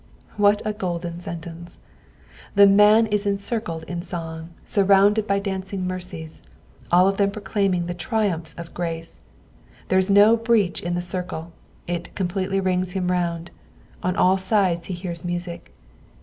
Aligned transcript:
''^ 0.33 0.39
What 0.39 0.63
a 0.65 0.73
golden 0.73 1.19
sentence! 1.19 1.77
The 2.55 2.65
man 2.65 3.05
is 3.05 3.27
encircled 3.27 3.83
in 3.83 4.01
song, 4.01 4.49
sivrounded 4.65 5.27
by 5.27 5.37
dancing 5.37 5.85
mercies, 5.85 6.41
all 6.91 7.07
of 7.07 7.17
them 7.17 7.29
proclaiming 7.29 7.85
the 7.85 7.93
triumphs 7.93 8.55
of 8.57 8.71
{(race. 8.79 9.19
Th^e 9.91 9.97
is 9.99 10.09
no 10.09 10.35
breach 10.37 10.81
in 10.81 10.95
the 10.95 11.03
circle, 11.03 11.53
it 11.85 12.15
completely 12.15 12.59
rings 12.59 12.93
him 12.93 13.11
round; 13.11 13.51
on 14.01 14.15
all 14.15 14.37
sides 14.39 14.87
he 14.87 14.95
hears 14.95 15.23
music. 15.23 15.71